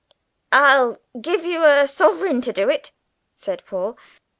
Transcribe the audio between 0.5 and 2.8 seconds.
"I'll give you a sovereign to do